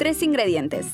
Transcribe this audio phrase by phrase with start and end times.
[0.00, 0.86] Tres ingredientes.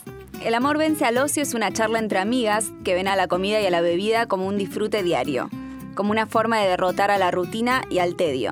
[0.42, 3.60] El amor vence al ocio es una charla entre amigas que ven a la comida
[3.60, 5.48] y a la bebida como un disfrute diario,
[5.94, 8.50] como una forma de derrotar a la rutina y al tedio.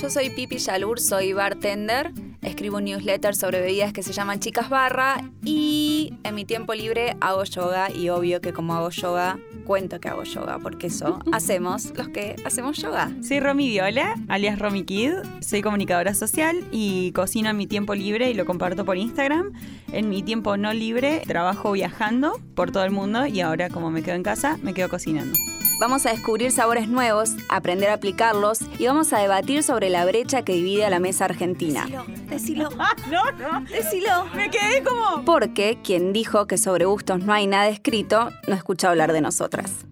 [0.00, 4.68] Yo soy Pipi Yalur, soy bartender, escribo un newsletter sobre bebidas que se llaman Chicas
[4.68, 10.00] Barra y en mi tiempo libre hago yoga y obvio que como hago yoga, cuento
[10.00, 13.10] que hago yoga, porque eso hacemos los que hacemos yoga.
[13.22, 15.12] Soy Romy Viola, alias Romy Kid.
[15.40, 19.52] Soy comunicadora social y cocino en mi tiempo libre y lo comparto por Instagram.
[19.92, 24.02] En mi tiempo no libre trabajo viajando por todo el mundo y ahora como me
[24.02, 25.38] quedo en casa, me quedo cocinando.
[25.82, 30.44] Vamos a descubrir sabores nuevos, aprender a aplicarlos y vamos a debatir sobre la brecha
[30.44, 31.86] que divide a la mesa argentina.
[32.28, 32.68] Decilo.
[32.78, 33.62] Ah, no, no.
[33.62, 34.26] Decilo.
[34.36, 35.24] Me quedé como.
[35.24, 39.84] Porque quien dijo que sobre gustos no hay nada escrito, no escucha hablar de nosotras.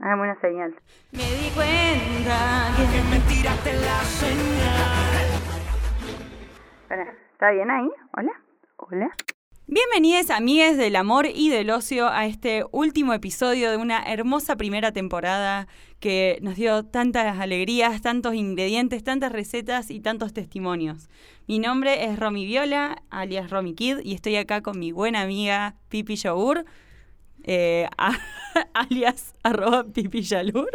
[0.00, 0.74] Ah, buena señal.
[1.12, 5.28] Me di cuenta que me tiraste la señal.
[7.34, 7.88] ¿Está bien ahí?
[8.16, 8.32] Hola.
[8.78, 9.14] Hola.
[9.70, 14.92] Bienvenidos amigas del amor y del ocio a este último episodio de una hermosa primera
[14.92, 15.68] temporada
[16.00, 21.10] que nos dio tantas alegrías, tantos ingredientes, tantas recetas y tantos testimonios.
[21.46, 25.76] Mi nombre es Romy Viola, alias Romy Kid, y estoy acá con mi buena amiga
[25.90, 26.64] Pipi Yogur.
[27.50, 27.88] Eh,
[28.74, 30.70] alias arroba Pipi Yalur.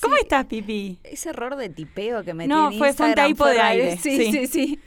[0.00, 0.98] ¿Cómo estás, Pipi?
[1.04, 3.96] Ese error de tipeo que me No, fue, fue un typo de aire.
[3.98, 4.80] Sí, sí, sí,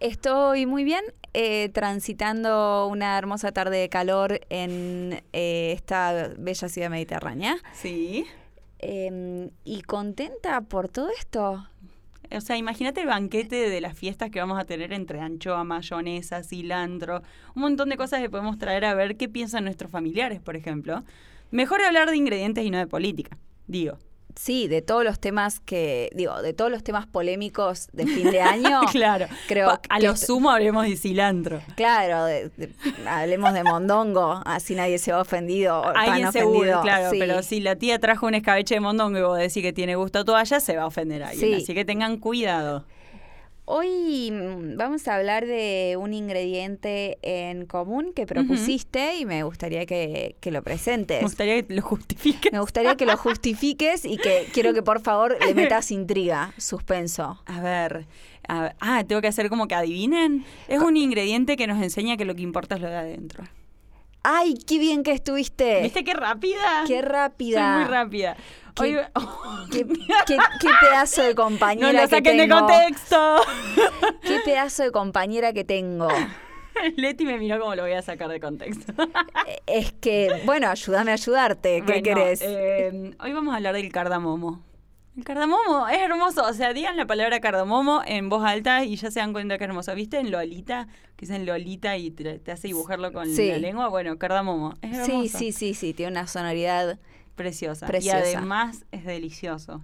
[0.00, 1.04] Estoy muy bien.
[1.34, 7.56] Eh, transitando una hermosa tarde de calor en eh, esta bella ciudad mediterránea.
[7.72, 8.26] Sí.
[8.80, 11.68] Em, y contenta por todo esto.
[12.36, 16.42] O sea, imagínate el banquete de las fiestas que vamos a tener entre anchoa, mayonesa,
[16.42, 17.22] cilantro,
[17.54, 21.04] un montón de cosas que podemos traer a ver qué piensan nuestros familiares, por ejemplo.
[21.50, 23.98] Mejor hablar de ingredientes y no de política, digo.
[24.36, 28.40] Sí, de todos los temas que, digo, de todos los temas polémicos de fin de
[28.40, 28.80] año.
[28.92, 29.26] claro.
[29.48, 31.60] Creo a lo sumo hablemos de cilantro.
[31.76, 32.26] Claro,
[33.06, 35.84] hablemos de mondongo, así nadie se va ofendido.
[35.96, 39.62] Alguien seguro, claro, pero si la tía trajo un escabeche de mondongo y vos decís
[39.62, 41.54] que tiene gusto a toalla, se va a ofender a alguien.
[41.54, 42.84] Así que tengan cuidado.
[43.74, 49.86] Hoy mm, vamos a hablar de un ingrediente en común que propusiste y me gustaría
[49.86, 51.22] que, lo presentes.
[51.22, 52.52] Me gustaría que lo justifiques.
[52.52, 57.40] Me gustaría que lo justifiques y que quiero que por favor le metas intriga, suspenso.
[57.46, 58.06] A ver,
[58.46, 60.44] ah, tengo que hacer como que adivinen.
[60.68, 63.44] Es un ingrediente que nos enseña que lo que importa es lo de adentro.
[64.22, 65.82] ¡Ay, qué bien que estuviste!
[65.82, 66.84] ¿Viste qué rápida?
[66.86, 67.74] ¡Qué rápida!
[67.74, 68.36] Soy muy rápida.
[68.74, 69.06] ¿Qué,
[70.26, 73.40] qué, pedazo de compañera no lo saquen de contexto.
[74.22, 76.08] qué pedazo de compañera que tengo.
[76.96, 78.92] Leti me miró como lo voy a sacar de contexto.
[79.66, 81.82] Es que, bueno, ayúdame a ayudarte.
[81.86, 82.40] ¿Qué querés?
[82.42, 84.62] Eh, hoy vamos a hablar del cardamomo.
[85.16, 86.42] El cardamomo es hermoso.
[86.46, 89.64] O sea, digan la palabra cardamomo en voz alta y ya se dan cuenta que
[89.64, 89.94] es hermoso.
[89.94, 90.88] ¿Viste en Lolita?
[91.16, 93.88] Que dicen Lolita y te, hace dibujarlo con la lengua.
[93.88, 94.74] Bueno, cardamomo.
[94.80, 95.22] Es hermoso.
[95.22, 95.94] Sí, sí, sí, sí.
[95.94, 96.98] Tiene una sonoridad
[97.34, 97.86] preciosa.
[97.86, 98.18] preciosa.
[98.18, 99.82] Y además es delicioso.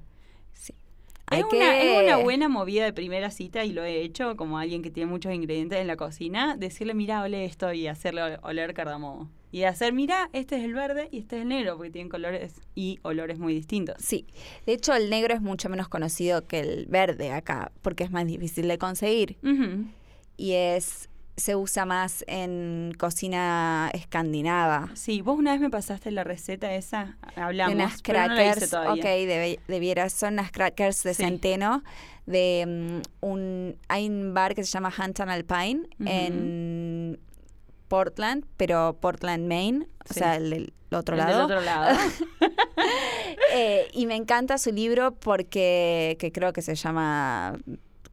[1.30, 4.82] Es, una, es, una, buena movida de primera cita y lo he hecho como alguien
[4.82, 6.56] que tiene muchos ingredientes en la cocina.
[6.56, 11.08] Decirle, mira, ole esto y hacerle oler cardamomo y hacer, mira, este es el verde
[11.10, 13.96] y este es el negro, porque tienen colores y olores muy distintos.
[13.98, 14.26] Sí,
[14.66, 18.26] de hecho el negro es mucho menos conocido que el verde acá, porque es más
[18.26, 19.36] difícil de conseguir.
[20.36, 24.90] Y es se usa más en cocina escandinava.
[24.94, 29.04] Sí, vos una vez me pasaste la receta esa, hablamos, de unas crackers, ok,
[29.68, 31.84] debieras, son unas crackers de centeno,
[32.26, 37.20] de mm, un, hay un bar que se llama Hunton Alpine en
[37.86, 41.46] Portland, pero Portland, Maine, o sea, el, otro lado.
[41.46, 41.98] Del otro lado.
[43.54, 47.58] Eh, y me encanta su libro porque que creo que se llama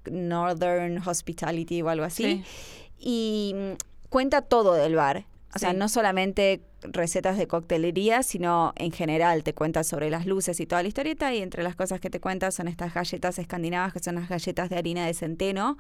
[0.09, 2.44] Northern Hospitality o algo así.
[3.00, 3.72] Y mm,
[4.10, 5.26] cuenta todo del bar.
[5.56, 10.60] O sea, no solamente recetas de coctelería, sino en general te cuenta sobre las luces
[10.60, 13.94] y toda la historieta y entre las cosas que te cuenta son estas galletas escandinavas
[13.94, 15.78] que son las galletas de harina de centeno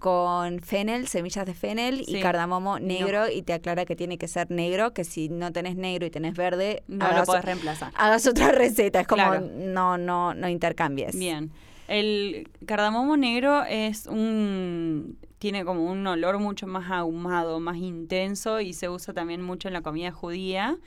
[0.00, 4.50] con fennel, semillas de fennel y cardamomo negro y te aclara que tiene que ser
[4.50, 7.92] negro, que si no tenés negro y tenés verde, no lo podés reemplazar.
[7.96, 11.16] Hagas otra receta, es como no no no intercambies.
[11.16, 11.52] Bien.
[11.88, 18.72] El cardamomo negro es un tiene como un olor mucho más ahumado, más intenso y
[18.72, 20.78] se usa también mucho en la comida judía.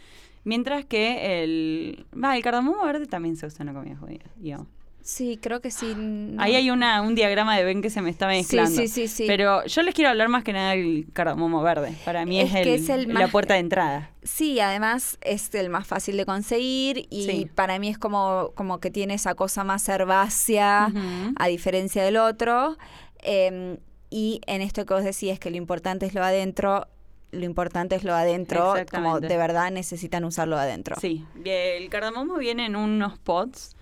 [0.46, 4.66] Mientras que el, va, el cardamomo verde también se usa en la comida judía.
[5.08, 5.96] Sí, creo que sí.
[6.38, 8.76] Ahí hay una, un diagrama de Ben que se me está mezclando.
[8.76, 11.96] Sí, sí, sí, Pero yo les quiero hablar más que nada del cardamomo verde.
[12.04, 12.54] Para mí es,
[12.90, 14.12] el, la puerta de entrada.
[14.24, 18.92] Sí, además es el más fácil de conseguir y para mí es como, como que
[18.92, 20.92] tiene esa cosa más herbácea,
[21.38, 22.78] a diferencia del otro.
[23.24, 23.78] Eh,
[24.10, 26.86] y en esto que vos decís que lo importante es lo adentro,
[27.32, 30.98] lo importante es lo adentro, como de verdad necesitan usarlo adentro.
[31.00, 33.77] Sí, el cardamomo viene en unos pods,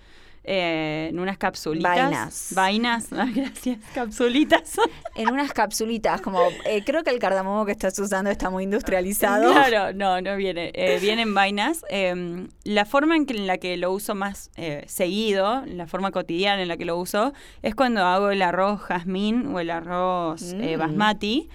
[0.46, 1.96] eh, en unas capsulitas.
[1.98, 2.48] Vainas.
[2.54, 4.76] Vainas, ah, gracias, capsulitas.
[5.16, 9.50] En unas capsulitas, como eh, creo que el cardamomo que estás usando está muy industrializado.
[9.50, 10.70] Claro, no, no viene.
[10.74, 11.84] Eh, viene en vainas.
[11.88, 16.10] Eh, la forma en, que- en la que lo uso más eh, seguido, la forma
[16.10, 17.32] cotidiana en la que lo uso,
[17.62, 20.80] es cuando hago el arroz jazmín o el arroz eh, Mm.
[20.80, 21.48] basmati.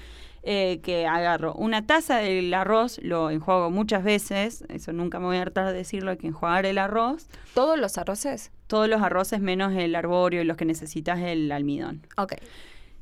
[0.43, 5.37] Eh, que agarro una taza del arroz, lo enjuago muchas veces, eso nunca me voy
[5.37, 8.51] a hartar de decirlo, hay que enjuagar el arroz, ¿Todos los arroces?
[8.67, 12.07] todos los arroces menos el arbóreo y los que necesitas el almidón.
[12.17, 12.35] Ok.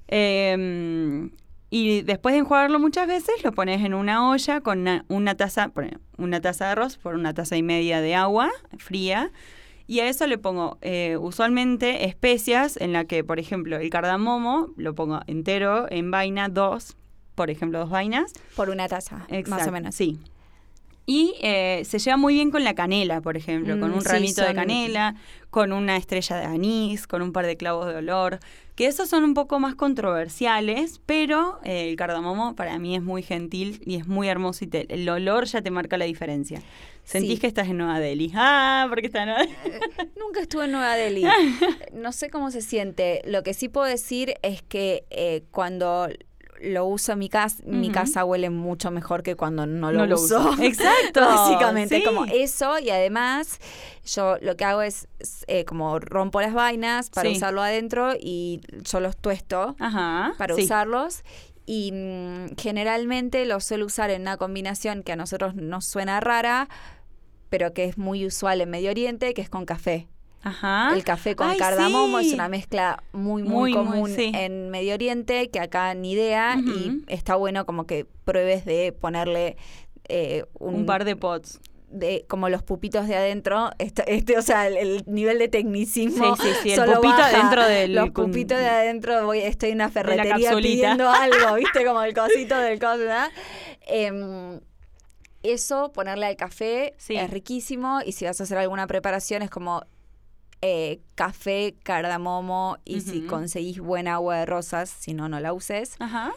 [0.07, 1.29] Eh,
[1.71, 5.69] y después de enjuagarlo muchas veces, lo pones en una olla con una, una taza,
[5.69, 9.31] pone una taza de arroz por una taza y media de agua fría.
[9.85, 14.69] Y a eso le pongo eh, usualmente especias en la que, por ejemplo, el cardamomo
[14.77, 16.95] lo pongo entero en vaina, dos,
[17.39, 18.33] por ejemplo, dos vainas.
[18.57, 19.95] Por una taza, más o menos.
[19.95, 20.19] Sí.
[21.05, 24.07] Y eh, se lleva muy bien con la canela, por ejemplo, con Mm, un sí,
[24.09, 25.15] ramito de canela,
[25.49, 28.39] con una estrella de anís, con un par de clavos de olor,
[28.75, 33.23] que esos son un poco más controversiales, pero eh, el cardamomo para mí es muy
[33.23, 36.61] gentil y es muy hermoso y te- el olor ya te marca la diferencia.
[37.05, 37.37] Sentís Sí.
[37.39, 38.31] que estás en Nueva Delhi.
[38.35, 39.79] Ah, porque está en Nueva Delhi.
[40.15, 41.23] Nunca estuve en Nueva Delhi.
[41.93, 43.21] No sé cómo se siente.
[43.25, 46.07] Lo que sí puedo decir es que eh, cuando
[46.61, 50.05] lo uso en mi casa, mi casa huele mucho mejor que cuando no lo No
[50.07, 50.51] lo uso.
[50.51, 50.61] uso.
[50.63, 52.03] Exacto, Básicamente, sí.
[52.03, 52.79] como eso.
[52.79, 53.59] Y además,
[54.05, 55.07] yo lo que hago es
[55.47, 57.37] eh, como rompo las vainas para Sí.
[57.37, 60.33] usarlo adentro y yo los tuesto Ajá.
[60.37, 60.63] para sí.
[60.63, 61.23] usarlos.
[61.65, 66.67] Y mm, generalmente los suelo usar en una combinación que a nosotros nos suena rara,
[67.49, 70.07] pero que es muy usual en Medio Oriente, que es con café.
[70.41, 70.91] Ajá.
[70.93, 72.27] El café con Ay, cardamomo sí.
[72.29, 74.31] es una mezcla muy, Muy, muy, muy, común sí.
[74.33, 79.57] en Medio Oriente, que acá ni idea, y está bueno como que pruebes de ponerle
[80.07, 81.59] eh, un, Un par de pots.
[81.91, 86.35] de como los pupitos de adentro, este, este, o sea, el, el nivel de tecnicismo.
[86.37, 87.27] Sí, sí, sí, el solo pupito baja.
[87.37, 91.83] adentro del- Los pupitos de adentro, voy, estoy en una ferretería pidiendo algo, ¿viste?
[91.83, 93.29] Como el cosito del coso, ¿verdad?
[93.87, 94.59] Em,
[95.43, 97.15] eso, ponerle al café, Sí.
[97.15, 97.99] es riquísimo.
[98.05, 99.83] Y si vas a hacer alguna preparación, es como
[100.61, 102.77] eh, café, cardamomo.
[102.85, 106.31] Y si conseguís buena agua de rosas, si no, no la uses, Ajá.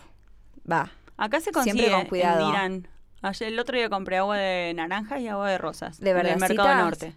[0.71, 0.91] va.
[1.17, 2.43] Acá se Siempre consigue con cuidado.
[2.49, 2.89] en Irán.
[3.23, 6.01] Ayer, el otro día compré agua de naranjas y agua de rosas.
[6.01, 7.15] ¿De En el mercado norte.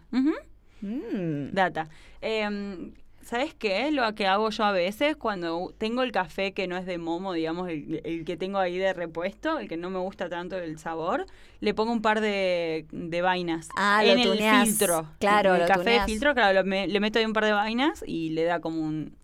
[0.81, 1.49] Mm.
[1.53, 1.87] Data.
[2.21, 2.93] Em,
[3.25, 3.89] ¿Sabes qué?
[3.91, 7.33] Lo que hago yo a veces cuando tengo el café que no es de momo,
[7.33, 10.77] digamos, el, el que tengo ahí de repuesto, el que no me gusta tanto el
[10.77, 11.25] sabor,
[11.59, 14.67] le pongo un par de, de vainas Ah, lo en el tuneás.
[14.67, 15.07] filtro.
[15.19, 17.53] Claro, el lo café de filtro, claro, lo- me- le meto ahí un par de
[17.53, 19.15] vainas y le da como un,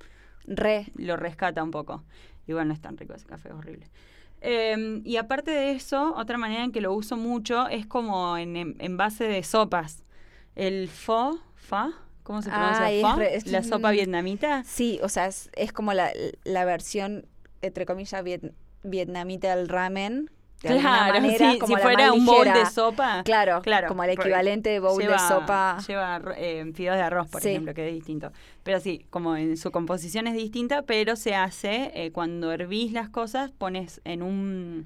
[0.47, 0.87] Re.
[0.95, 2.03] lo rescata un poco.
[2.47, 3.87] Y bueno, no es tan rico ese café, es horrible.
[4.41, 8.55] Eh, y aparte de eso, otra manera en que lo uso mucho es como en,
[8.55, 10.03] en, en base de sopas.
[10.55, 11.91] El pho, fa,
[12.31, 12.85] ¿cómo se pronuncia?
[12.85, 13.15] Ay, es pho?
[13.17, 14.63] re- es La sopa un- vietnamita.
[14.65, 16.11] Sí, o sea, es, es como la,
[16.45, 17.25] la versión,
[17.61, 20.29] entre comillas, viet- vietnamita del ramen.
[20.63, 23.23] De Claro, manera, sí, como si fuera un bowl de sopa.
[23.25, 25.77] Claro, Claro, como el equivalente de bowl lleva, de sopa.
[25.87, 27.49] Lleva eh, fideos de arroz, por Sí.
[27.49, 28.31] ejemplo, que es distinto.
[28.63, 33.09] Pero sí, como en su composición es distinta, pero se hace eh, cuando hervís las
[33.09, 34.85] cosas, pones en un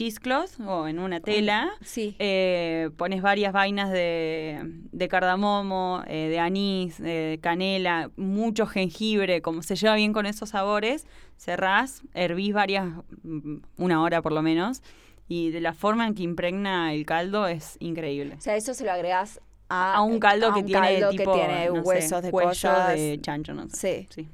[0.00, 1.70] cheesecloth o en una tela.
[1.82, 2.16] Sí.
[2.18, 9.62] Eh, pones varias vainas de, de cardamomo, eh, de anís, de canela, mucho jengibre, como
[9.62, 12.86] se lleva bien con esos sabores, cerrás, hervís varias,
[13.24, 14.82] mm, una hora por lo menos,
[15.28, 18.36] y de la forma en que impregna el caldo es increíble.
[18.38, 19.38] O sea, eso se lo agregas
[19.68, 22.22] a, A un caldo a que un tiene caldo tipo, que tiene no sé, huesos
[22.22, 22.96] de cuello cosas.
[22.96, 24.06] de chancho, no sé.
[24.08, 24.08] Sí.
[24.08, 24.28] Sí.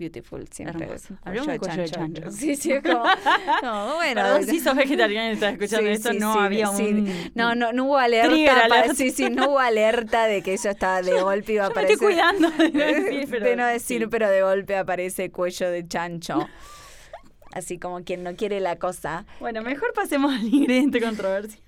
[0.00, 0.86] Beautiful, siempre.
[0.86, 1.14] Hermoso.
[1.24, 2.30] Hablemos de cuello de chancho.
[2.30, 3.04] Sí, sí, es como...
[3.62, 4.22] No, bueno.
[4.22, 7.30] Perdón si sos vegetariano y estás escuchando Sí, esto, sí, no sí, había un...
[7.34, 8.66] No, no, no hubo alerta.
[8.66, 11.82] Para- sí, sí, no hubo alerta de que eso estaba de golpe iba a me
[11.82, 11.98] estoy aparecer.
[11.98, 16.48] cuidando de no decir, pero de no decir, pero de golpe aparece cuello de chancho.
[17.52, 19.26] Así como quien no quiere la cosa.
[19.38, 21.60] Bueno, mejor pasemos al ingrediente controversial.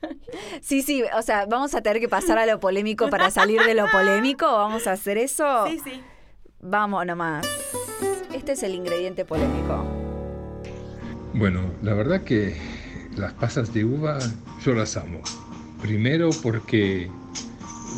[0.63, 3.75] Sí, sí, o sea, vamos a tener que pasar a lo polémico para salir de
[3.75, 4.47] lo polémico.
[4.47, 5.67] ¿Vamos a hacer eso?
[5.67, 6.01] Sí, sí.
[6.61, 7.45] Vamos nomás.
[8.43, 9.85] Este es el ingrediente polémico.
[11.33, 12.61] Bueno, la verdad que
[13.15, 14.19] las pasas de uva
[14.65, 15.21] yo las amo.
[15.81, 17.09] Primero porque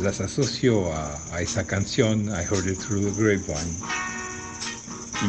[0.02, 3.78] las asocio a, a esa canción I Heard It Through the Grapevine.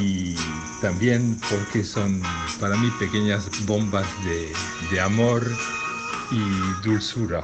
[0.01, 0.36] Y
[0.81, 2.22] también porque son
[2.60, 4.51] para mí pequeñas bombas de,
[4.93, 5.50] de amor
[6.29, 7.41] y dulzura.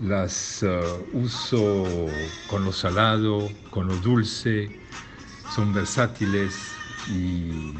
[0.00, 0.80] Las eh,
[1.12, 1.86] uso
[2.50, 4.68] con lo salado, con lo dulce,
[5.56, 6.54] son versátiles
[7.08, 7.72] y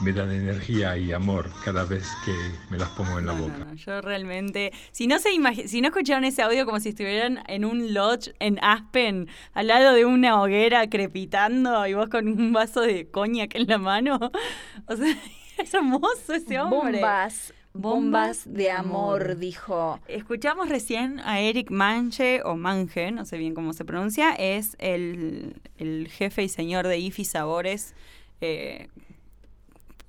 [0.00, 2.32] me dan energía y amor cada vez que
[2.70, 3.58] me las pongo en la No, boca.
[3.58, 7.42] no, yo realmente, si no se imagi- si no escucharon ese audio como si estuvieran
[7.48, 12.52] en un lodge en Aspen, al lado de una hoguera crepitando y vos con un
[12.52, 14.18] vaso de coñac en la mano,
[14.86, 15.16] o sea,
[15.58, 16.92] es hermoso ese hombre.
[17.00, 20.00] Bombas, bombas de amor, dijo.
[20.08, 25.54] Escuchamos recién a Eric Manche, o Mange, no sé bien cómo se pronuncia, es el,
[25.78, 27.94] el jefe y señor de IFI Sabores.
[28.40, 28.88] eh,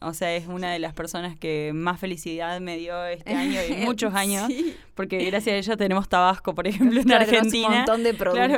[0.02, 3.74] o sea, es una de las personas que más felicidad me dio este año y
[3.86, 4.48] muchos años.
[4.48, 4.74] Sí.
[4.96, 7.68] Porque gracias a ellos tenemos Tabasco, por ejemplo, en Claro, Argentina.
[7.68, 8.54] un montón de productos Claro,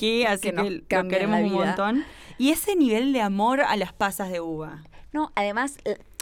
[0.00, 2.04] y así que que, lo queremos un montón.
[2.38, 4.84] Y ese nivel de amor a las pasas de uva.
[5.12, 5.78] No, además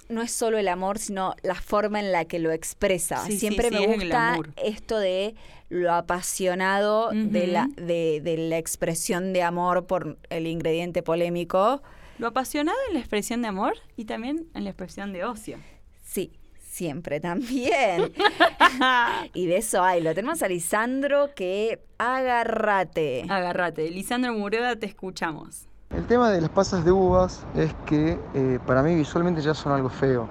[0.09, 3.25] no es solo el amor, sino la forma en la que lo expresa.
[3.27, 5.35] Sí, Siempre sí, me gusta esto de
[5.69, 11.83] lo apasionado de, la, de, de la expresión de amor por el ingrediente polémico.
[12.19, 15.59] Lo apasionado en la expresión de amor y también en la expresión de ocio.
[16.05, 18.13] Sí, siempre también.
[19.35, 20.03] y de eso hay.
[20.03, 23.25] Lo tenemos a Lisandro que agarrate.
[23.29, 23.91] Agárrate.
[23.91, 25.67] Lisandro Mureda, te escuchamos.
[25.97, 29.73] El tema de las pasas de uvas es que eh, para mí visualmente ya son
[29.73, 30.29] algo feo.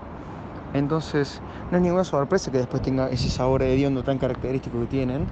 [0.75, 1.41] Entonces
[1.72, 5.25] no es ninguna sorpresa que después tenga ese sabor hediondo tan característico que tienen.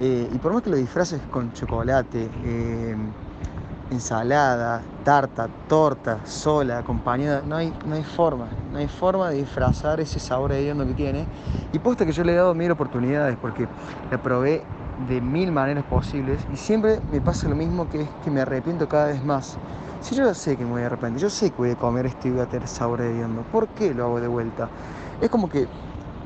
[0.00, 2.94] Eh, y por más que lo disfraces con chocolate, eh,
[3.90, 9.98] ensalada, tarta, torta, sola, acompañada, no hay, no hay forma, no hay forma de disfrazar
[9.98, 11.26] ese sabor hediondo que tiene.
[11.72, 13.66] Y posta que yo le he dado mil oportunidades porque
[14.10, 14.62] la probé
[15.08, 18.88] de mil maneras posibles y siempre me pasa lo mismo que es que me arrepiento
[18.88, 19.56] cada vez más.
[20.00, 22.28] Si yo sé que me voy a arrepentir, yo sé que voy a comer esto
[22.28, 24.68] y voy a tener sabor hediondo, ¿por qué lo hago de vuelta?
[25.20, 25.66] Es como que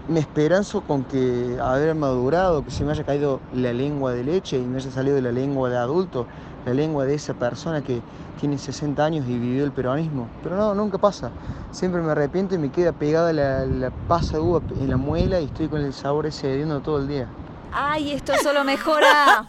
[0.08, 4.58] me esperanzo con que haber madurado, que se me haya caído la lengua de leche
[4.58, 6.26] y me haya salido la lengua de adulto,
[6.64, 8.00] la lengua de esa persona que
[8.40, 10.28] tiene 60 años y vivió el peronismo.
[10.42, 11.30] Pero no, nunca pasa.
[11.70, 15.40] Siempre me arrepiento y me queda pegada la, la pasa de uva en la muela
[15.40, 17.28] y estoy con el sabor ese hediondo todo el día.
[17.72, 19.46] Ay, esto solo mejora.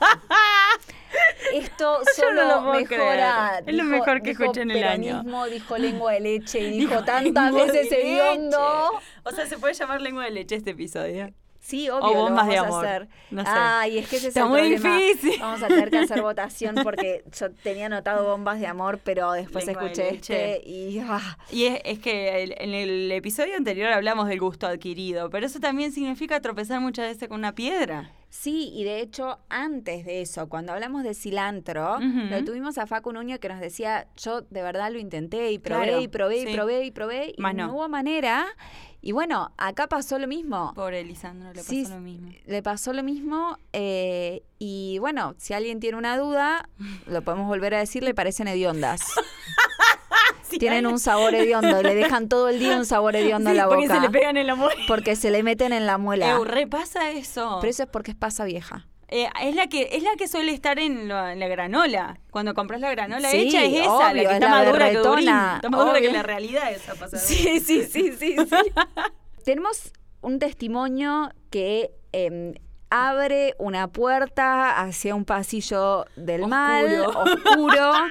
[1.54, 3.62] Esto no solo lo puedo mejora.
[3.66, 5.24] Es lo mejor que escuché en el año.
[5.50, 8.92] Dijo lengua de leche y dijo, Dijo tantas veces hediondo.
[9.24, 11.34] O sea, se puede llamar lengua de leche este episodio.
[11.70, 12.86] Sí, O obvio, lo bombas vamos de a amor.
[12.86, 13.08] hacer.
[13.30, 13.50] No sé.
[13.54, 14.98] Ay, es que ese Está es el muy problema.
[14.98, 15.40] difícil.
[15.40, 19.66] Vamos a tener que hacer votación porque yo tenía anotado bombas de amor, pero después
[19.68, 24.28] Lengua escuché este y ah, Y es, es que el- en el episodio anterior hablamos
[24.28, 28.10] del gusto adquirido, pero eso también significa tropezar muchas veces con una piedra.
[28.32, 33.12] Sí, y de hecho, antes de eso, cuando hablamos de cilantro, lo tuvimos a Facu
[33.12, 36.50] Nuño que nos decía, yo de verdad lo intenté y probé Claro, y probé sí.
[36.50, 37.68] y probé y probé y Más no.
[37.68, 37.74] no.
[37.74, 38.46] hubo manera.
[39.02, 40.74] Y bueno, acá pasó lo mismo.
[40.76, 42.32] Pobre Lisandro, le Sí, pasó lo mismo.
[42.46, 46.70] Le pasó lo mismo eh, y bueno, si alguien tiene una duda,
[47.08, 49.02] lo podemos volver a decir, le parecen hediondas.
[50.60, 53.68] Tienen un sabor hediondo, le dejan todo el día un sabor hediondo Sí, en la
[53.68, 53.96] porque boca.
[53.96, 54.82] se le pegan en la muela.
[54.88, 56.30] porque se le meten en la muela.
[56.32, 57.58] Eu, repasa eso.
[57.62, 58.88] Pero eso es porque es pasa vieja.
[59.12, 62.20] Eh, es la que es la que suele estar en, lo- en la granola.
[62.30, 64.66] Cuando compras la granola Sí, hecha es esa, la obvio, que es está la más
[64.72, 65.30] dura que Durín.
[65.30, 67.22] Está más dura que la realidad esa pasada.
[67.22, 68.72] Sí, sí, sí, sí, sí.
[69.44, 69.92] Tenemos
[70.22, 72.54] un testimonio que eh,
[72.90, 77.92] abre una puerta hacia un pasillo del mal, oscuro.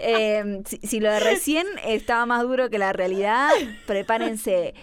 [0.00, 3.48] Eh, si, si lo de recién estaba más duro que la realidad,
[3.86, 4.74] prepárense.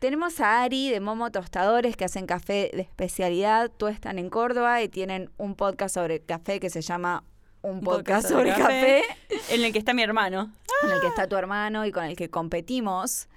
[0.00, 3.70] Tenemos a Ari de Momo Tostadores que hacen café de especialidad.
[3.70, 7.22] Tú están en Córdoba y tienen un podcast sobre café que se llama
[7.60, 9.04] Un podcast, sobre café.
[9.50, 10.50] En el que está mi hermano.
[10.82, 13.28] en el que está tu hermano y con el que competimos.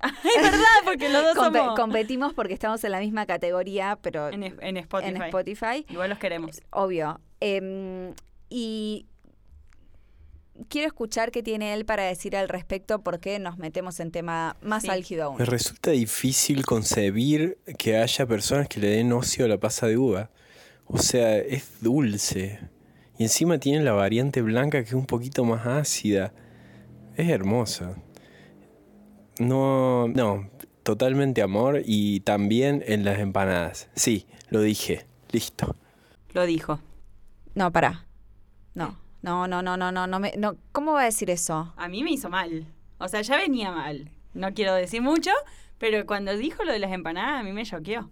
[0.36, 4.28] Es verdad, porque los dos Compe- somos competimos porque estamos en la misma categoría, pero
[4.28, 4.42] en,
[4.76, 5.08] Spotify.
[5.10, 5.86] en Spotify.
[5.88, 6.60] Igual los queremos.
[6.70, 7.20] Obvio.
[7.40, 8.14] Em,
[8.48, 9.06] y
[10.68, 14.84] quiero escuchar qué tiene él para decir al respecto porque nos metemos en tema más
[14.84, 14.90] Sí.
[14.90, 15.38] álgido aún.
[15.38, 19.96] Me resulta difícil concebir que haya personas que le den ocio a la pasa de
[19.98, 20.30] uva.
[20.86, 22.60] O sea, es dulce.
[23.18, 26.32] Y encima tiene la variante blanca que es un poquito más ácida.
[27.16, 27.96] Es hermosa.
[29.38, 30.48] No, no,
[30.82, 33.88] totalmente amor y también en las empanadas.
[33.94, 35.06] Sí, lo dije.
[35.32, 35.74] Listo.
[36.32, 36.80] Lo dijo.
[37.54, 38.06] No, pará.
[38.74, 38.96] No.
[39.22, 40.56] No, no, no, no, no, no, me, no.
[40.72, 41.72] ¿Cómo va a decir eso?
[41.76, 42.66] A mí me hizo mal.
[42.98, 44.10] O sea, ya venía mal.
[44.34, 45.30] No quiero decir mucho,
[45.78, 48.10] pero cuando dijo lo de las empanadas, a mí me choqueó.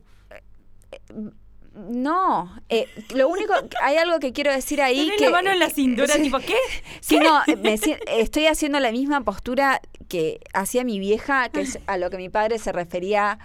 [1.74, 5.24] No, eh, lo único, hay algo que quiero decir ahí Tenés que...
[5.24, 6.22] la mano en la cintura, Sí.
[6.22, 6.56] tipo, ¿qué?
[7.00, 7.78] Sí, no, me
[8.18, 12.28] estoy haciendo la misma postura que hacía mi vieja, que es a lo que mi
[12.28, 13.38] padre se refería.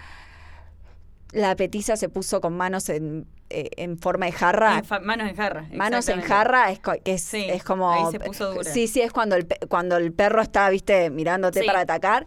[1.32, 4.78] La petiza se puso con manos en, eh, en forma de jarra.
[4.78, 5.66] En fa- manos en jarra.
[5.72, 7.90] Manos en jarra es, que es, Sí, es como...
[7.90, 8.64] ahí se puso dura.
[8.70, 11.66] Sí, sí, es cuando el, cuando el perro está, viste, mirándote Sí.
[11.66, 12.26] para atacar.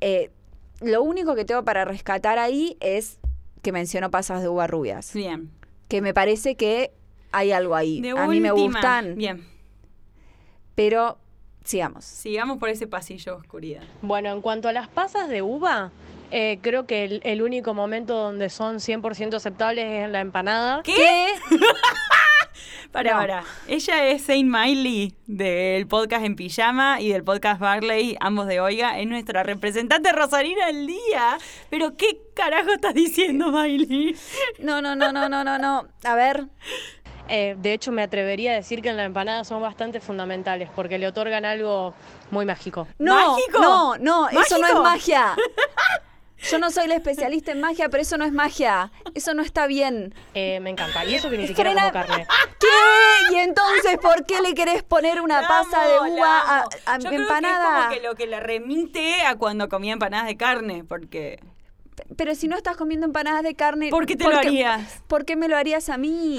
[0.00, 0.30] Eh,
[0.82, 3.18] lo único que tengo para rescatar ahí es
[3.66, 5.12] que mencionó pasas de uva rubias.
[5.12, 5.50] Bien.
[5.88, 6.92] Que me parece que
[7.32, 8.00] hay algo ahí.
[8.00, 9.44] De A mí me gustan, Bien.
[10.76, 11.18] pero
[11.64, 12.04] sigamos.
[12.04, 13.82] Sigamos por ese pasillo de oscuridad.
[14.02, 15.90] Bueno, en cuanto a las pasas de uva,
[16.30, 20.84] eh, creo que el, el único momento donde son 100% aceptables es en la empanada.
[20.84, 21.26] ¿Qué?
[22.96, 23.18] Para, No.
[23.18, 23.44] para.
[23.68, 28.98] Ella es Saint Miley del podcast En Pijama y del podcast Barley, ambos de Oiga.
[28.98, 31.36] Es nuestra representante rosarina del día.
[31.68, 34.16] Pero ¿qué carajo estás diciendo, Miley?
[34.60, 35.86] No, no, no, no, no, no, no.
[36.04, 36.46] A ver,
[37.28, 40.96] Eh, de hecho, me atrevería a decir que en la empanada son bastante fundamentales porque
[40.96, 41.92] le otorgan algo
[42.30, 42.86] muy mágico.
[42.98, 43.58] no, ¿Mágico?
[43.60, 45.34] no, no, eso no es magia.
[46.42, 48.92] Yo no soy la especialista en magia, pero eso no es magia.
[49.14, 50.14] Eso no está bien.
[50.34, 51.04] Eh, me encanta.
[51.04, 52.26] Y eso que ni siquiera Frena- como carne.
[52.60, 53.34] ¿Qué?
[53.34, 56.98] ¿Y entonces por qué le querés poner una La pasa amo, de uva a, a
[56.98, 57.88] Yo mi creo empanada?
[57.88, 61.40] Que es como que lo que la remite a cuando comía empanadas de carne, porque...
[62.16, 63.88] Pero si no estás comiendo empanadas de carne...
[63.88, 65.02] ¿Por qué te lo harías?
[65.08, 66.38] ¿Por qué me lo harías a mí?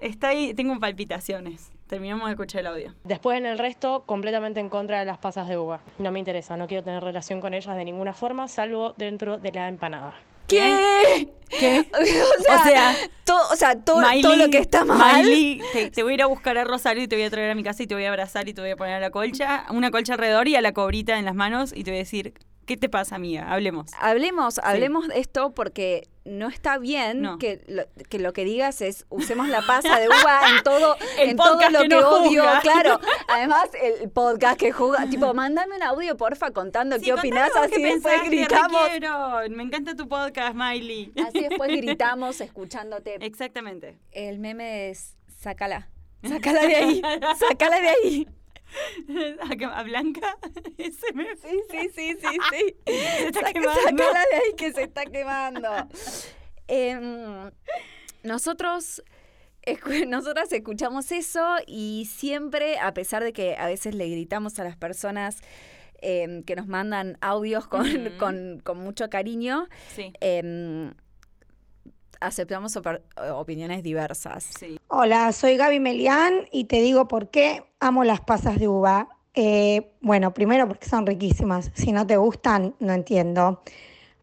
[0.00, 1.70] Está ahí, tengo palpitaciones.
[1.88, 2.94] Terminamos de escuchar el audio.
[3.04, 5.80] Después en el resto, completamente en contra de las pasas de uva.
[5.98, 9.52] No me interesa, no quiero tener relación con ellas de ninguna forma, salvo dentro de
[9.52, 10.14] la empanada.
[10.48, 11.28] ¿Qué?
[11.48, 11.86] ¿Qué?
[12.00, 15.22] o sea, O sea, todo, o sea, todo, Miley- todo lo que está mal...
[15.24, 17.50] Miley, te, te voy a ir a buscar a Rosario y te voy a traer
[17.50, 19.10] a mi casa y te voy a abrazar y te voy a poner a la
[19.10, 22.02] colcha, una colcha alrededor y a la cobrita en las manos y te voy a
[22.02, 22.34] decir,
[22.66, 23.50] ¿qué te pasa, amiga?
[23.52, 23.90] Hablemos.
[23.98, 27.38] Hablemos, hablemos de esto porque no está bien No.
[27.38, 31.36] que, lo, que lo que digas es usemos la pasa de uva en todo, en
[31.36, 32.42] todo lo que que, no odio.
[32.42, 32.60] juzga.
[32.62, 37.50] Claro, además el podcast que juzga, tipo, mándame un audio porfa contando Sí, qué opinás,
[37.56, 38.80] así qué después gritamos.
[39.50, 41.12] Me encanta tu podcast, Miley.
[41.26, 43.16] Así después gritamos escuchándote.
[43.24, 43.98] Exactamente.
[44.10, 45.88] El meme es sácala.
[46.26, 47.02] Sácala de ahí.
[47.38, 48.28] Sácala de ahí.
[49.74, 50.36] ¿A Blanca?
[50.78, 51.24] Ese me...
[51.36, 52.76] Sí, sí, sí, sí, sí.
[52.86, 54.02] Se está Saca- quemando.
[54.04, 55.68] De ahí que se está quemando.
[56.68, 57.50] Em,
[58.22, 59.02] nosotros,
[60.08, 64.76] nosotras escuchamos eso y siempre, a pesar de que a veces le gritamos a las
[64.76, 65.38] personas
[66.02, 67.86] em, que nos mandan audios con,
[68.18, 70.92] con- con mucho cariño, Sí, em,
[72.20, 72.78] aceptamos
[73.34, 74.44] opiniones diversas.
[74.58, 74.78] sí.
[74.88, 79.08] Hola, soy Gaby Melián y te digo por qué amo las pasas de uva.
[79.34, 81.70] Eh, bueno, primero porque son riquísimas.
[81.74, 83.62] Si no te gustan, no entiendo.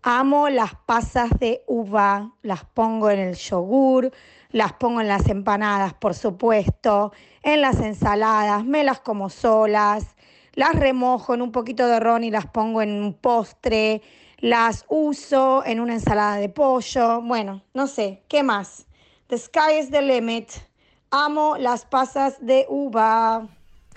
[0.01, 4.11] Amo las pasas de uva, las pongo en el yogur,
[4.49, 10.15] las pongo en las empanadas, por supuesto, en las ensaladas, me las como solas,
[10.55, 14.01] las remojo en un poquito de ron y las pongo en un postre,
[14.43, 17.21] las uso en una ensalada de pollo.
[17.21, 18.85] Bueno, no sé, ¿qué más?
[19.27, 20.51] The sky is the limit.
[21.11, 23.47] Amo las pasas de uva.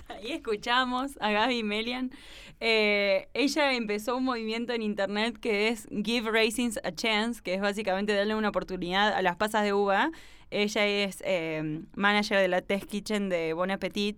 [0.07, 2.13] Ahí escuchamos a Gaby Melian.
[2.61, 7.61] Eh, ella empezó un movimiento en internet que es Give Raisins a Chance, que es
[7.61, 10.13] básicamente darle una oportunidad a las pasas de uva.
[10.53, 14.17] Ella es eh, manager de la Test Kitchen de Bon Appetit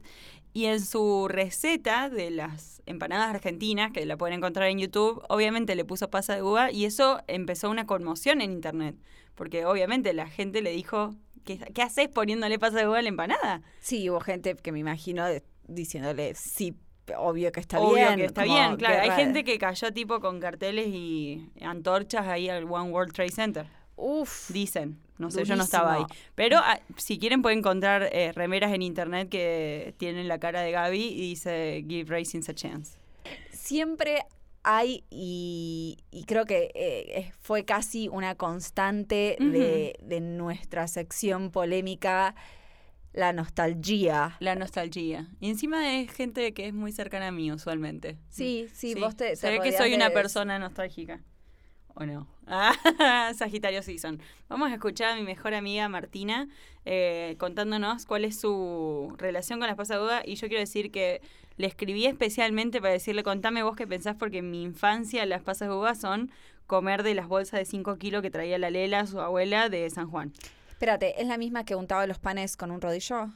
[0.58, 5.76] y en su receta de las empanadas argentinas, que la pueden encontrar en YouTube, obviamente
[5.76, 8.96] le puso pasa de uva y eso empezó una conmoción en internet,
[9.36, 13.08] porque obviamente la gente le dijo, ¿qué, qué haces poniéndole pasa de uva a la
[13.08, 13.62] empanada?
[13.78, 15.24] Sí, hubo gente que me imagino
[15.68, 16.74] diciéndole, sí,
[17.16, 18.16] obvio que está Obvio bien.
[18.16, 19.00] que está bien, claro.
[19.00, 23.66] Hay gente que cayó tipo con carteles y antorchas ahí al One World Trade Center.
[23.94, 24.98] Uf, Dicen.
[25.18, 26.04] No sé, yo no estaba ahí.
[26.34, 30.70] Pero ah, si quieren pueden encontrar eh, remeras en internet que tienen la cara de
[30.70, 32.96] Gaby y dice Give Racing a Chance.
[33.50, 34.22] siempre
[34.64, 42.34] hay, y, y creo que eh, fue casi una constante de, de nuestra sección polémica,
[43.14, 44.36] la nostalgia.
[44.40, 45.28] La nostalgia.
[45.40, 48.18] Y encima es gente que es muy cercana a mí usualmente.
[48.28, 51.22] Sí, sí, vos te- Se ve que soy una de- persona nostálgica.
[51.94, 52.28] ¿O no?
[52.50, 54.20] Ah, Sagitario Season.
[54.48, 56.48] Vamos a escuchar a mi mejor amiga Martina
[56.86, 60.22] eh, contándonos cuál es su relación con las pasas de uva.
[60.24, 61.20] Y yo quiero decir que
[61.58, 65.68] le escribí especialmente para decirle, contame vos qué pensás, porque en mi infancia las pasas
[65.68, 66.30] de uva son
[66.66, 70.10] comer de las bolsas de 5 kilos que traía la Lela, su abuela, de San
[70.10, 70.32] Juan.
[70.68, 73.28] Espérate, ¿es la misma que untaba los panes con un rodillo?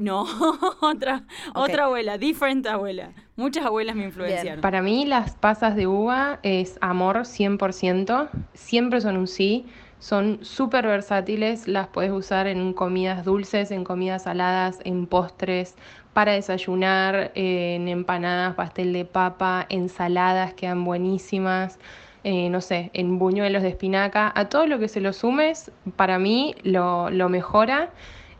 [0.00, 0.24] No,
[0.80, 3.12] otra, otra abuela, different abuela.
[3.36, 4.62] Muchas abuelas me influenciaron.
[4.62, 9.66] Para mí las pasas de uva es amor 100%, siempre son un sí,
[9.98, 15.76] son súper versátiles, las puedes usar en comidas dulces, en comidas saladas, en postres,
[16.14, 21.78] para desayunar, en empanadas, pastel de papa, ensaladas quedan buenísimas.
[22.24, 26.18] eh, no sé, en buñuelos de espinaca, a todo lo que se lo sumes, para
[26.18, 27.90] mí lo, lo mejora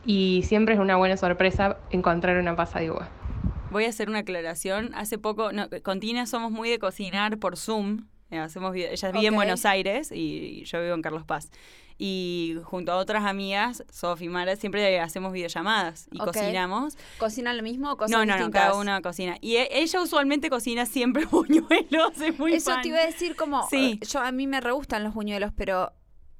[0.05, 3.09] y siempre es una buena sorpresa encontrar una pasa de uva.
[3.71, 4.91] Voy a hacer una aclaración.
[4.95, 8.07] Hace poco, no, con Tina somos muy de cocinar por Zoom.
[8.29, 9.35] Eh, hacemos ella vive en.
[9.35, 11.49] Buenos Aires y yo vivo en Carlos Paz.
[11.97, 16.97] Y junto a otras amigas, Sofi y Mara, siempre hacemos videollamadas y cocinamos.
[17.19, 18.61] ¿Cocinan lo mismo o cosas No, no, no, distintas?
[18.69, 19.37] cada una cocina.
[19.39, 22.81] Y e- ella usualmente cocina siempre buñuelos, es muy Eso fan.
[22.81, 23.67] te iba a decir como...
[23.69, 23.99] Sí.
[24.01, 25.91] eh, Yo, a mí me re gustan los buñuelos, pero...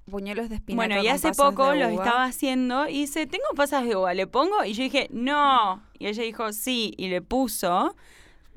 [0.08, 3.96] Buñuelos de espinaca Bueno, y hace poco los estaba haciendo y dice, tengo pasas de
[3.96, 4.64] uva, ¿le pongo?
[4.66, 5.82] Y yo dije, no.
[6.00, 7.96] Y ella dijo, sí, y le puso.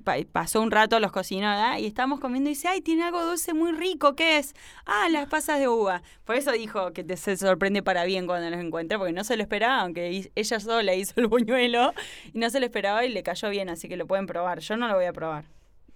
[0.03, 1.79] Pa- pasó un rato, los cocinó, ¿verdad?
[1.79, 4.55] Y estábamos comiendo y dice, ay, tiene algo dulce muy rico, ¿qué es?
[4.85, 6.03] Ah, las pasas de uva.
[6.25, 9.37] Por eso dijo que te, se sorprende para bien cuando los encuentra, porque no se
[9.37, 11.93] lo esperaba, aunque ella sola hizo el buñuelo
[12.33, 14.59] y no se lo esperaba y le cayó bien, así que lo pueden probar.
[14.61, 15.45] Yo no lo voy a probar.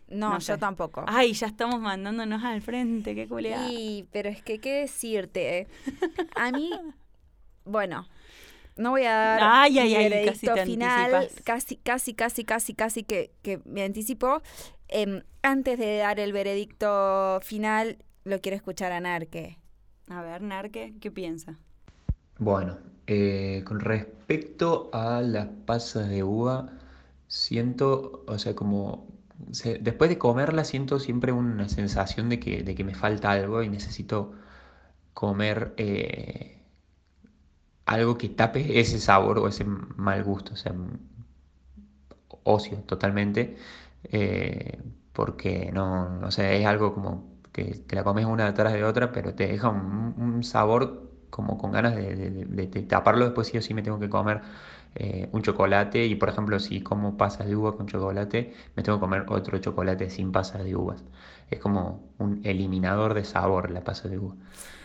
[0.09, 1.05] No, no yo tampoco.
[1.07, 3.69] Ay, ya estamos mandándonos al frente, qué culeada.
[3.71, 5.59] Y, pero es que, ¿qué decirte?
[5.61, 5.69] eh?
[6.35, 6.87] A mí,
[7.65, 8.09] bueno,
[8.77, 11.43] no voy a dar Ay, ay, mi ay, veredicto casi te final, anticipas.
[11.45, 14.43] casi, casi, casi, casi, casi que, que me anticipo.
[14.89, 19.59] Em, antes de dar el veredicto final, lo quiero escuchar a Narque.
[20.09, 21.59] A ver, Narque, ¿qué piensa?
[22.39, 26.71] Bueno, eh, con respecto a las pasas de uva,
[27.27, 29.09] siento, o sea, como
[29.81, 33.69] después de comerlas siento siempre una sensación de que, de que me falta algo y
[33.69, 34.33] necesito
[35.15, 36.63] comer eh,
[37.87, 40.75] algo que tape ese sabor o ese mal gusto, o sea,
[42.45, 43.57] ocio totalmente,
[44.05, 44.79] eh,
[45.13, 49.13] porque no, o sea, es algo como que te la comes una detrás de otra,
[49.13, 53.83] pero te deja un, sabor como con ganas de taparlo, después sí o sí me
[53.83, 54.43] tengo que comer
[54.95, 58.99] eh, un chocolate y por ejemplo si como pasas de uva con chocolate, me tengo
[58.99, 61.05] que comer otro chocolate sin pasas de uvas.
[61.51, 64.35] Es como un eliminador de sabor la pasa de uva.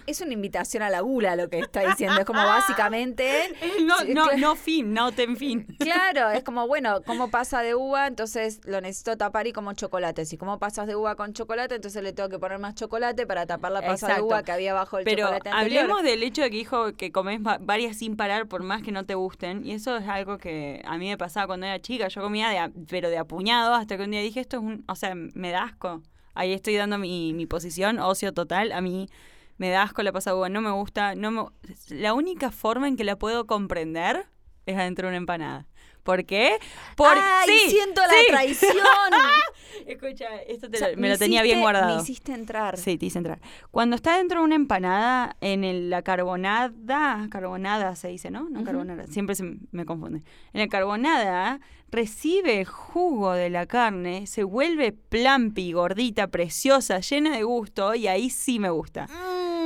[0.07, 2.19] Es una invitación a la gula lo que está diciendo.
[2.19, 3.53] Es como básicamente.
[3.83, 5.65] No, no, no fin, no ten fin.
[5.79, 10.25] Claro, es como, bueno, como pasa de uva, entonces lo necesito tapar y como chocolate.
[10.25, 13.45] Si como pasas de uva con chocolate, entonces le tengo que poner más chocolate para
[13.45, 15.81] tapar la pasa de uva que había bajo el Pero chocolate anterior.
[15.83, 18.91] hablemos del hecho de que dijo que comes va- varias sin parar por más que
[18.91, 19.65] no te gusten.
[19.65, 22.07] Y eso es algo que a mí me pasaba cuando era chica.
[22.07, 24.83] Yo comía, de a- pero de apuñado, hasta que un día dije, esto es un...
[24.87, 26.01] O sea, me da asco.
[26.35, 28.71] Ahí estoy dando mi, mi posición, ocio total.
[28.71, 29.09] A mí
[29.57, 31.15] me da asco la pasa uva, no me gusta.
[31.15, 31.45] no me,
[31.89, 34.25] La única forma en que la puedo comprender
[34.65, 35.67] es adentro de una empanada.
[36.03, 36.57] ¿Por qué?
[36.95, 38.71] Por, ¡Ay, sí, siento la traición!
[39.87, 41.95] Escucha, esto te O sea, lo- me lo tenía bien hiciste- guardado.
[41.95, 42.77] Me hiciste entrar.
[42.77, 43.39] Sí, te hice entrar.
[43.71, 48.43] Cuando está dentro de una empanada, en el- la carbonada, carbonada se dice, ¿no?
[48.49, 48.63] No Ujú.
[48.65, 50.23] carbonara, siempre se me confunde.
[50.53, 57.35] En la carbonada recibe el jugo de la carne, se vuelve plampi, gordita, preciosa, llena
[57.35, 59.07] de gusto y ahí sí me gusta.
[59.07, 59.62] Mm,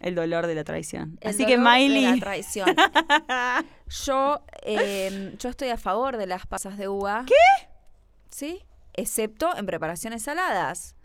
[0.00, 1.18] El dolor de la traición.
[1.20, 2.04] el Así que dolor de Miley...
[2.04, 2.68] la traición.
[4.04, 7.24] Yo, eh, yo estoy a favor de las pasas de uva.
[7.26, 7.68] ¿Qué?
[8.30, 10.96] Sí, excepto en preparaciones saladas.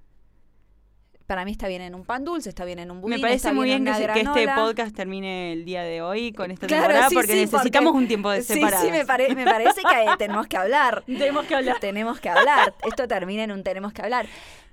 [1.25, 3.35] Para mí está bien en un pan dulce, está bien en un budín, Me parece
[3.35, 6.65] está muy bien en que, que este podcast termine el día de hoy con esta
[6.67, 8.85] Claro, temporada sí, porque sí, necesitamos porque- un tiempo de Sí, separadas.
[8.85, 11.03] sí, me, pare- me parece que tenemos que hablar.
[11.05, 11.79] Tenemos que hablar.
[11.81, 12.73] Tenemos que hablar.
[12.89, 14.25] Esto termina en un tenemos que hablar.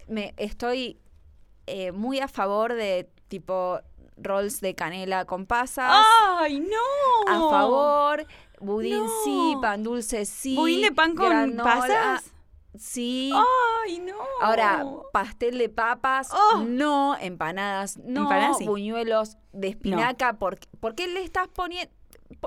[0.07, 1.01] Me estoy
[1.67, 3.81] eh, muy a favor de tipo
[4.17, 6.05] rolls de canela con pasas.
[6.39, 7.29] ¡Ay, no!
[7.29, 8.27] A favor.
[8.61, 10.55] Budín sí, pan dulce sí.
[10.57, 12.31] ¿Budín de pan con granola, pasas?
[12.79, 13.31] Sí.
[13.85, 14.15] ¡Ay, no!
[14.41, 16.59] Ahora, pastel de papas, Oh.
[16.67, 18.67] no, empanadas, no, Empanadas sí.
[18.67, 21.93] buñuelos de espinaca, ¿por, ¿por qué le estás poniendo?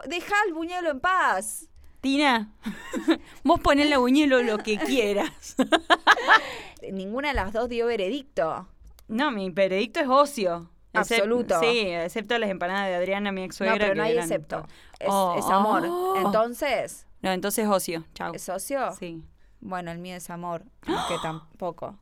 [0.08, 1.70] Deja el buñuelo en paz.
[2.02, 2.52] Tina,
[3.44, 5.56] vos ponés la buñuelo lo que quieras.
[6.92, 8.68] Ninguna de las dos dio veredicto.
[9.08, 10.70] No, mi veredicto es ocio.
[10.94, 11.60] Absoluto.
[11.60, 13.76] Sí, excepto las empanadas de Adriana, mi ex suegra.
[13.76, 14.66] no, pero no hay excepto.
[15.00, 15.36] Es, Oh.
[15.38, 15.84] es amor.
[15.88, 16.16] Oh.
[16.26, 18.04] Entonces, No, entonces ocio.
[18.14, 18.34] Chao.
[18.34, 18.92] ¿es socio?
[18.94, 19.24] Sí.
[19.60, 21.98] Bueno, el mío es amor, aunque tampoco.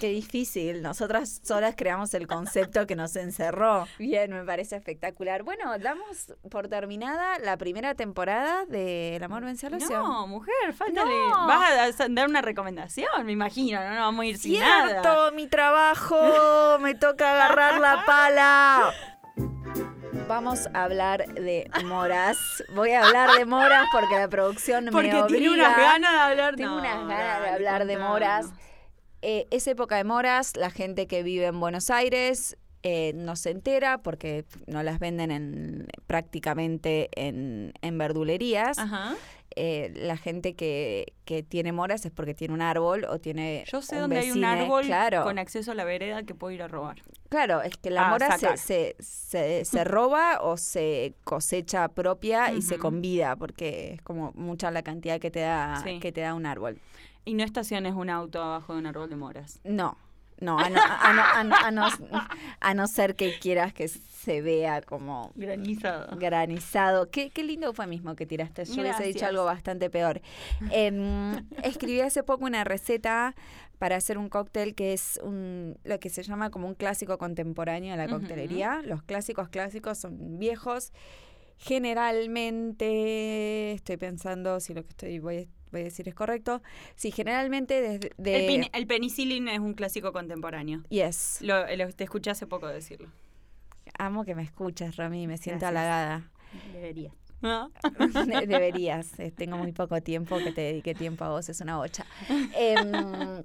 [0.00, 0.82] Qué difícil.
[0.82, 3.86] Nosotras solas creamos el concepto que nos encerró.
[3.98, 5.42] Bien, me parece espectacular.
[5.42, 9.68] Bueno, damos por terminada la primera temporada de El amor vence.
[9.70, 11.10] No, mujer, faltale.
[11.10, 11.46] No.
[11.46, 13.82] Vas a dar una recomendación, me imagino.
[13.82, 14.88] No, no vamos a ir sin nada.
[15.02, 16.78] Cierto, mi trabajo.
[16.80, 18.92] Me toca agarrar la pala.
[20.28, 22.38] Vamos a hablar de moras.
[22.74, 25.26] Voy a hablar de moras porque la producción me Porque obliga.
[25.26, 26.56] tiene unas ganas de hablar.
[26.56, 28.46] Tengo no, unas ganas de hablar de moras.
[29.22, 33.50] Eh, es época de moras, la gente que vive en Buenos Aires eh, no se
[33.50, 38.78] entera porque no las venden en, prácticamente en, en verdulerías.
[38.78, 39.14] Ajá.
[39.56, 43.82] eh, la gente que, que tiene moras es porque tiene un árbol o tiene Yo
[43.82, 45.24] sé un dónde hay un árbol claro.
[45.24, 47.02] con acceso a la vereda que puedo ir a robar.
[47.28, 52.62] Claro, es que la mora se, se, se, se roba o se cosecha propia y
[52.62, 55.98] se convida, porque es como mucha la cantidad que te da, Sí.
[56.00, 56.78] que te da un árbol.
[57.24, 59.60] Y no estaciones un auto abajo de un árbol de moras.
[59.64, 59.96] No,
[60.40, 61.86] no, a no, a no, a no, a no,
[62.60, 66.16] a no ser que quieras que se vea como Granizado.
[66.18, 67.10] granizado.
[67.10, 68.64] Qué, qué lindo fue mismo que tiraste.
[68.64, 69.30] Yo hubiese dicho Gracias.
[69.30, 70.20] algo bastante peor.
[70.70, 73.34] Em, escribí hace poco una receta
[73.78, 77.92] para hacer un cóctel que es un, lo que se llama como un clásico contemporáneo
[77.92, 78.82] de la coctelería.
[78.84, 80.92] Los clásicos clásicos son viejos.
[81.58, 86.62] Generalmente, estoy pensando si lo que estoy voy, voy a decir es correcto.
[86.96, 88.10] Sí, generalmente desde...
[88.18, 90.82] de- El, pin- el penicillin es un clásico contemporáneo.
[90.88, 91.38] Yes.
[91.40, 93.08] Lo, lo- te escuché hace poco decirlo.
[93.98, 95.70] Amo que me escuches, Rami, me siento Gracias.
[95.70, 96.30] halagada.
[96.72, 97.14] Deberías.
[97.42, 101.76] De- Deberías, eh, tengo muy poco tiempo, que te dedique tiempo a vos, es una
[101.78, 102.04] bocha.
[102.56, 103.42] Em,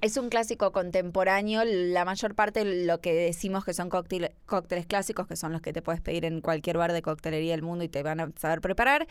[0.00, 4.86] es un clásico contemporáneo, la mayor parte de lo que decimos que son cóctel- cócteles
[4.86, 7.84] clásicos, que son los que te puedes pedir en cualquier bar de coctelería del mundo
[7.84, 9.06] y te van a saber preparar,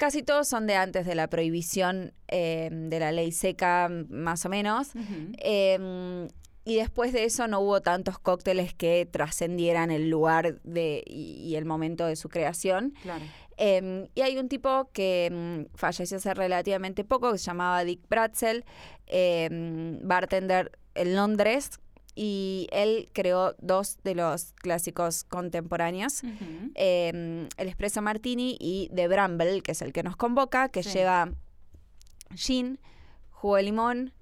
[0.00, 4.48] casi todos son de antes de la prohibición em, de la ley seca, más o
[4.48, 4.92] menos.
[5.36, 6.26] Em,
[6.64, 11.56] y después de eso no hubo tantos cócteles que trascendieran el lugar de, y, y
[11.56, 12.94] el momento de su creación.
[13.02, 13.26] Claro.
[13.58, 18.64] Em, y hay un tipo que falleció hace relativamente poco, que se llamaba Dick Bratzel,
[20.02, 21.78] bartender en Londres,
[22.14, 26.22] y él creó dos de los clásicos contemporáneos.
[26.74, 30.90] Em, el Espresso Martini y The Bramble, que es el que nos convoca, que Sí.
[30.90, 31.32] lleva
[32.34, 32.78] gin,
[33.30, 34.12] jugo de limón,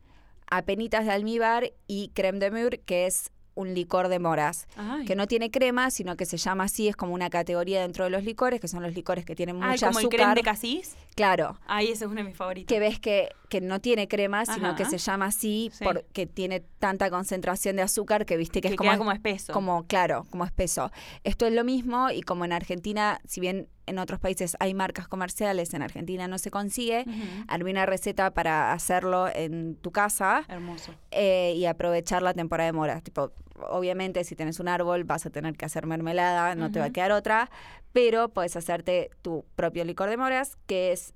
[0.50, 5.04] apenitas de almíbar y creme de mur, que es un licor de moras, Ay.
[5.04, 8.10] que no tiene crema, sino que se llama así, es como una categoría dentro de
[8.10, 10.36] los licores, que son los licores que tienen Ay, mucha como el creme azúcar.
[10.36, 10.96] de casis.
[11.16, 12.72] Claro, Ay, ese es uno de mis favoritos.
[12.72, 14.76] que ves que, que no tiene crema, sino Ajá.
[14.76, 15.82] que se llama así Sí.
[15.84, 19.52] porque tiene tanta concentración de azúcar que viste que, que es como, queda como espeso.
[19.52, 20.92] como, claro, como espeso.
[21.24, 25.08] Esto es lo mismo y como en Argentina, si bien en otros países hay marcas
[25.08, 27.44] comerciales, en Argentina no se consigue, Ujú.
[27.48, 30.94] armé una receta para hacerlo en tu casa Hermoso.
[31.10, 33.02] eh, y aprovechar la temporada de moras.
[33.02, 33.32] Tipo,
[33.70, 36.90] obviamente si tenés un árbol vas a tener que hacer mermelada, no te va a
[36.90, 37.50] quedar otra,
[37.92, 41.14] pero puedes hacerte tu propio licor de moras, que es,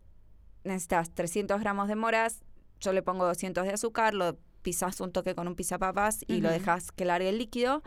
[0.65, 2.43] necesitas 300 gramos de moras,
[2.81, 6.49] yo le pongo 200 de azúcar, lo pisas un toque con un pisapapas y lo
[6.51, 7.83] dejas que largue el líquido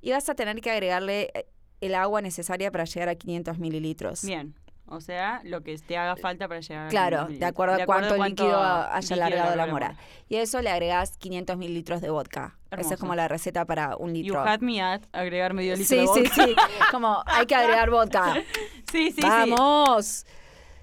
[0.00, 1.46] y vas a tener que agregarle eh,
[1.80, 4.24] el agua necesaria para llegar a 500 mililitros.
[4.24, 4.54] Bien.
[4.90, 7.84] O sea, lo que te haga falta para llegar a Claro, 500 de acuerdo a
[7.84, 9.96] cuánto, líquido haya líquido largado le la mora.
[10.30, 12.56] Y a eso le agregás 500 mililitros de vodka.
[12.70, 14.40] Esa es como la receta para un You litro.
[14.40, 16.44] had me at agregar medio litro Sí, de sí, vodka.
[16.46, 16.56] sí.
[16.90, 18.32] Como hay que agregar vodka.
[18.90, 19.20] sí, sí, sí.
[19.20, 20.24] ¡Vamos!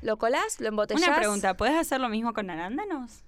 [0.04, 0.60] ¿Lo colás?
[0.60, 1.08] ¿Lo embotellás?
[1.08, 3.24] Una pregunta, ¿puedes hacer lo mismo con arándanos?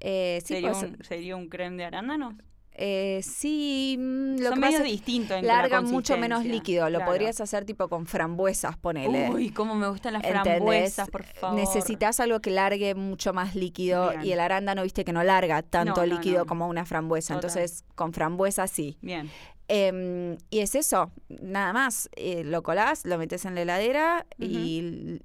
[0.00, 2.34] Eh, sí, ¿Sería, un, ¿Sería un creme de arándanos?
[2.74, 6.88] Eh, sí, mm, lo Son que medio distintos en la larga mucho menos líquido.
[6.88, 7.12] Lo Claro.
[7.12, 9.30] podrías hacer tipo con frambuesas, ponele.
[9.30, 10.52] Uy, cómo me gustan las ¿Entendés?
[10.54, 11.58] frambuesas, por favor.
[11.60, 14.24] Necesitas algo que largue mucho más líquido Bien.
[14.24, 16.46] y el arándano, viste que no larga tanto No, líquido no.
[16.46, 17.34] como una frambuesa.
[17.34, 17.50] Total.
[17.50, 18.96] Entonces, con frambuesa sí.
[19.02, 19.30] Bien.
[19.68, 22.08] Em, y es eso, nada más.
[22.16, 25.18] Eh, lo colás, lo metes en la heladera y,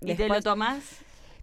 [0.00, 0.78] Y te lo después- tomás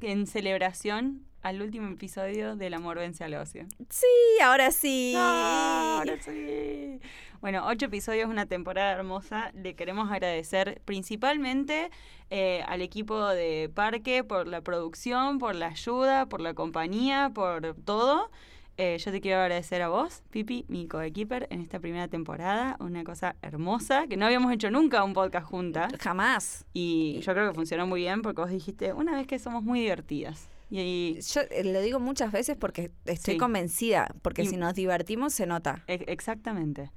[0.01, 3.65] en celebración al último episodio del Amor Vence al Ocio.
[3.89, 4.07] Sí,
[4.41, 5.13] ahora sí.
[5.15, 6.99] Ah, ahora sí.
[7.41, 9.51] Bueno, ocho episodios, una temporada hermosa.
[9.53, 11.91] Le queremos agradecer principalmente
[12.29, 17.75] eh, al equipo de Parque por la producción, por la ayuda, por la compañía, por
[17.83, 18.31] todo.
[18.77, 22.77] Eh, yo te quiero agradecer a vos, Pipi, mi coequiper, en esta primera temporada.
[22.79, 25.91] Una cosa hermosa, que no habíamos hecho nunca un podcast juntas.
[25.99, 26.65] Jamás.
[26.73, 29.81] Y yo creo que funcionó muy bien porque vos dijiste, una vez que somos muy
[29.81, 30.49] divertidas.
[30.81, 33.39] Y, Yo eh, lo digo muchas veces porque estoy Sí.
[33.39, 35.83] convencida, porque Y- si nos divertimos se nota.
[35.87, 36.91] Ex- Exactamente.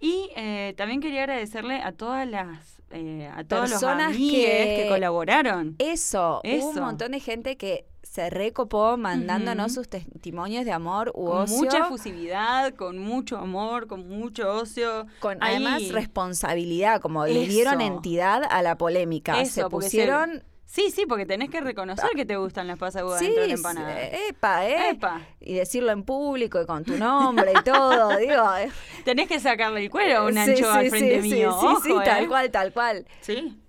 [0.00, 4.80] Y eh, también quería agradecerle a todas las eh, a todos Personas los que...
[4.82, 5.76] que- colaboraron.
[5.78, 6.68] Eso, hubo Eso.
[6.68, 11.56] un montón de gente que se recopó mandándonos sus testimonios de amor u Con ocio.
[11.56, 15.06] mucha efusividad, con mucho amor, con mucho ocio.
[15.20, 19.40] con Ahí- además responsabilidad, como le dieron entidad a la polémica.
[19.40, 23.26] Eso, se pusieron, Sí, sí, porque tenés que reconocer que te gustan las pasas sí,
[23.26, 24.02] dentro de la empanada.
[24.08, 25.20] epa, eh, Epa.
[25.38, 28.56] y decirlo en público y con tu nombre y todo, digo.
[28.56, 28.70] eh.
[29.04, 31.52] Tenés que sacarle el cuero a un ancho sí, al frente sí, mío.
[31.60, 32.28] Sí, sí, sí, ojo, tal ¿eh?
[32.28, 33.06] cual, tal cual.
[33.20, 33.60] Sí.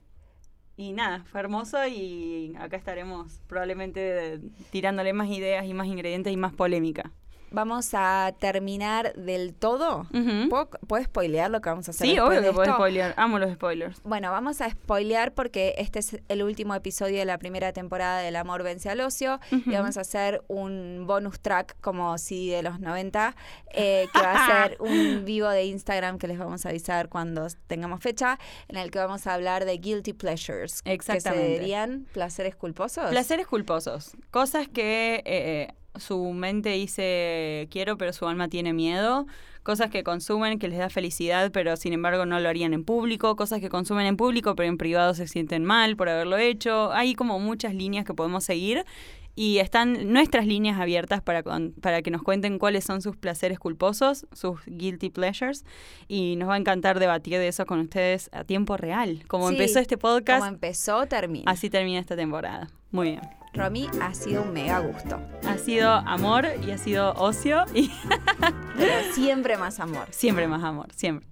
[0.77, 4.39] Y nada, fue hermoso y acá estaremos probablemente
[4.71, 7.11] tirándole más ideas y más ingredientes y más polémica.
[7.53, 10.07] Vamos a terminar del todo.
[10.13, 10.49] Ujú.
[10.49, 12.07] ¿Puedo, ¿Puedo spoilear lo que vamos a hacer?
[12.07, 12.73] Sí, obvio que esto?
[12.73, 13.13] spoilear.
[13.15, 14.01] Amo los spoilers.
[14.03, 18.35] Bueno, vamos a spoilear porque este es el último episodio de la primera temporada del
[18.35, 22.79] Amor Vence al Ocio y vamos a hacer un bonus track como CD de los
[22.79, 23.35] 90
[23.71, 27.47] eh, que va a ser un vivo de Instagram que les vamos a avisar cuando
[27.67, 31.45] tengamos fecha en el que vamos a hablar de guilty pleasures que Exactamente.
[31.55, 33.09] se dirían placeres culposos.
[33.09, 34.17] Placeres culposos.
[34.31, 39.25] Cosas que eh, su mente dice quiero, pero su alma tiene miedo.
[39.63, 43.35] Cosas que consumen que les da felicidad, pero sin embargo no lo harían en público.
[43.37, 46.91] Cosas que consumen en público, pero en privado se sienten mal por haberlo hecho.
[46.91, 48.83] Hay como muchas líneas que podemos seguir.
[49.35, 53.57] Y están nuestras líneas abiertas para, con- para que nos cuenten cuáles son sus placeres
[53.57, 55.65] culposos, sus guilty pleasures.
[56.07, 59.23] Y nos va a encantar debatir de eso con ustedes a tiempo real.
[59.27, 61.49] Como Sí, empezó este podcast, Como empezó, termina.
[61.51, 62.69] así termina esta temporada.
[62.91, 63.21] Muy bien.
[63.55, 65.19] Romy, ha sido un mega gusto.
[65.47, 67.91] Ha sido amor y ha sido ocio y
[68.77, 70.07] Pero siempre más amor.
[70.11, 71.27] siempre más amor, siempre.